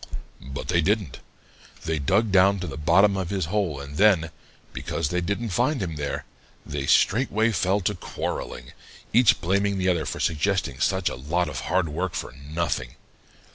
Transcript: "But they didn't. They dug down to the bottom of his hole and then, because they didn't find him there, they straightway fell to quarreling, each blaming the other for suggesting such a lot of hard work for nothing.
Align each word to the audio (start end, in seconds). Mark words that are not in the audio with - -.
"But 0.41 0.69
they 0.69 0.81
didn't. 0.81 1.19
They 1.85 1.99
dug 1.99 2.31
down 2.31 2.59
to 2.61 2.65
the 2.65 2.75
bottom 2.75 3.15
of 3.15 3.29
his 3.29 3.45
hole 3.45 3.79
and 3.79 3.97
then, 3.97 4.31
because 4.73 5.09
they 5.09 5.21
didn't 5.21 5.49
find 5.49 5.79
him 5.79 5.95
there, 5.95 6.25
they 6.65 6.87
straightway 6.87 7.51
fell 7.51 7.81
to 7.81 7.93
quarreling, 7.93 8.71
each 9.13 9.41
blaming 9.41 9.77
the 9.77 9.89
other 9.89 10.07
for 10.07 10.19
suggesting 10.19 10.79
such 10.79 11.07
a 11.07 11.13
lot 11.15 11.47
of 11.47 11.59
hard 11.69 11.87
work 11.89 12.15
for 12.15 12.31
nothing. 12.33 12.95